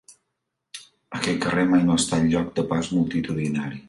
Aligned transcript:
Aquest 1.17 1.37
carrer 1.43 1.65
mai 1.73 1.85
no 1.89 1.97
ha 1.97 2.01
estat 2.05 2.25
lloc 2.31 2.49
de 2.61 2.65
pas 2.73 2.91
multitudinari. 2.99 3.79